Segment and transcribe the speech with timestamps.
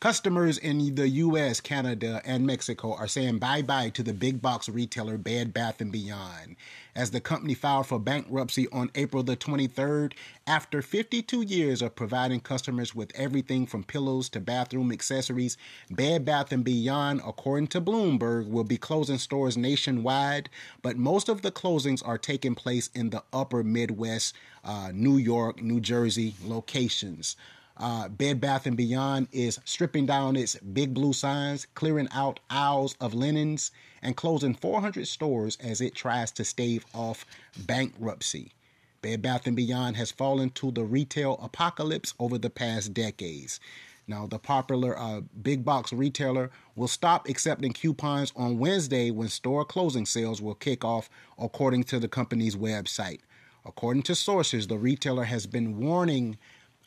[0.00, 4.66] Customers in the US, Canada, and Mexico are saying bye bye to the big box
[4.66, 6.56] retailer Bed Bath & Beyond
[6.94, 10.14] as the company filed for bankruptcy on April the 23rd
[10.46, 15.58] after 52 years of providing customers with everything from pillows to bathroom accessories.
[15.90, 20.48] Bed Bath & Beyond, according to Bloomberg, will be closing stores nationwide,
[20.80, 25.60] but most of the closings are taking place in the upper Midwest, uh, New York,
[25.62, 27.36] New Jersey locations.
[27.80, 32.94] Uh, Bed Bath & Beyond is stripping down its big blue signs, clearing out aisles
[33.00, 33.70] of linens,
[34.02, 37.24] and closing 400 stores as it tries to stave off
[37.56, 38.52] bankruptcy.
[39.00, 43.60] Bed Bath & Beyond has fallen to the retail apocalypse over the past decades.
[44.06, 49.64] Now, the popular uh, big box retailer will stop accepting coupons on Wednesday when store
[49.64, 53.20] closing sales will kick off, according to the company's website.
[53.64, 56.36] According to sources, the retailer has been warning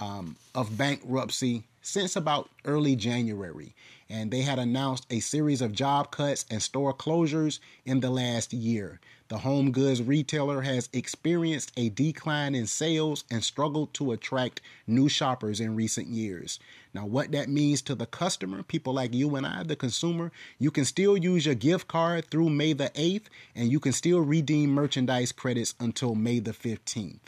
[0.00, 3.74] um, of bankruptcy since about early January,
[4.08, 8.52] and they had announced a series of job cuts and store closures in the last
[8.52, 9.00] year.
[9.28, 15.08] The home goods retailer has experienced a decline in sales and struggled to attract new
[15.08, 16.58] shoppers in recent years.
[16.92, 20.72] Now, what that means to the customer, people like you and I, the consumer, you
[20.72, 24.70] can still use your gift card through May the 8th, and you can still redeem
[24.70, 27.18] merchandise credits until May the 15th.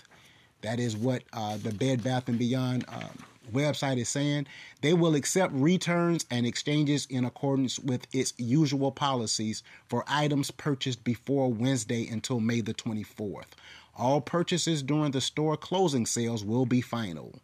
[0.62, 3.08] That is what uh, the Bed Bath and Beyond uh,
[3.52, 4.46] website is saying.
[4.80, 11.04] They will accept returns and exchanges in accordance with its usual policies for items purchased
[11.04, 13.52] before Wednesday until May the 24th.
[13.96, 17.34] All purchases during the store closing sales will be final.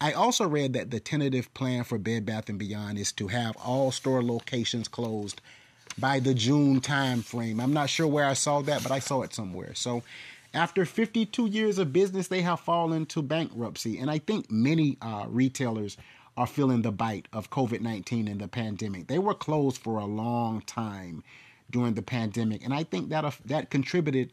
[0.00, 3.56] I also read that the tentative plan for Bed Bath and Beyond is to have
[3.56, 5.40] all store locations closed
[5.98, 7.60] by the June time frame.
[7.60, 9.74] I'm not sure where I saw that, but I saw it somewhere.
[9.74, 10.02] So
[10.56, 13.98] after 52 years of business, they have fallen to bankruptcy.
[13.98, 15.96] And I think many uh, retailers
[16.36, 19.06] are feeling the bite of COVID 19 and the pandemic.
[19.06, 21.22] They were closed for a long time
[21.70, 22.64] during the pandemic.
[22.64, 24.32] And I think that, uh, that contributed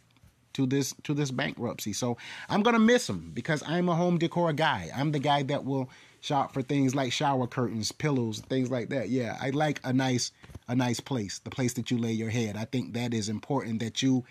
[0.54, 1.94] to this to this bankruptcy.
[1.94, 2.18] So
[2.48, 4.90] I'm gonna miss them because I'm a home decor guy.
[4.96, 5.90] I'm the guy that will
[6.22, 9.10] shop for things like shower curtains, pillows, things like that.
[9.10, 10.32] Yeah, I like a nice
[10.68, 12.56] a nice place, the place that you lay your head.
[12.56, 14.24] I think that is important that you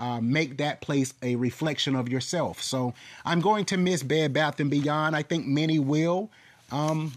[0.00, 2.62] uh, make that place a reflection of yourself.
[2.62, 2.94] So
[3.24, 5.14] I'm going to miss Bed Bath and Beyond.
[5.14, 6.30] I think many will.
[6.72, 7.12] Um,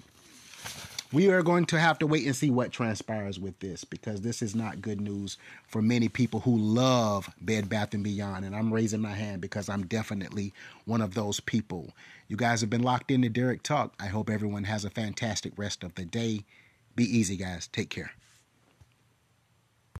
[1.13, 4.41] we are going to have to wait and see what transpires with this because this
[4.41, 8.45] is not good news for many people who love Bed Bath and Beyond.
[8.45, 10.53] And I'm raising my hand because I'm definitely
[10.85, 11.93] one of those people.
[12.27, 13.93] You guys have been locked into Derek Talk.
[13.99, 16.45] I hope everyone has a fantastic rest of the day.
[16.95, 17.67] Be easy, guys.
[17.67, 18.11] Take care.